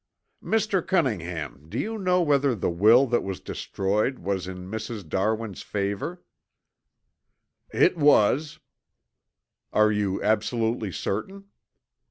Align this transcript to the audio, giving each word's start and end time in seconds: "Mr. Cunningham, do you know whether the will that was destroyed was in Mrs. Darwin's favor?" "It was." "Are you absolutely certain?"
"Mr. 0.43 0.83
Cunningham, 0.83 1.69
do 1.69 1.77
you 1.77 1.99
know 1.99 2.23
whether 2.23 2.55
the 2.55 2.71
will 2.71 3.05
that 3.05 3.21
was 3.21 3.39
destroyed 3.39 4.17
was 4.17 4.47
in 4.47 4.65
Mrs. 4.67 5.07
Darwin's 5.07 5.61
favor?" 5.61 6.23
"It 7.71 7.97
was." 7.97 8.57
"Are 9.71 9.91
you 9.91 10.19
absolutely 10.23 10.91
certain?" 10.91 11.51